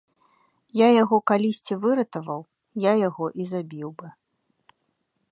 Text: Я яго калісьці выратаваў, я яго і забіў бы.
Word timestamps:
Я 0.77 0.85
яго 1.03 1.17
калісьці 1.31 1.73
выратаваў, 1.83 2.41
я 2.85 2.93
яго 3.01 3.25
і 3.43 3.45
забіў 3.53 3.89
бы. 4.01 4.07